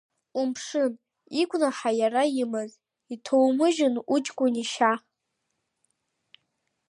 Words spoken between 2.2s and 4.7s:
имаз, иҭоумыжьын уҷкәын